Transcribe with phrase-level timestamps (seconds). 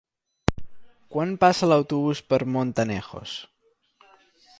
[1.15, 3.35] Quan passa l'autobús per Montanejos?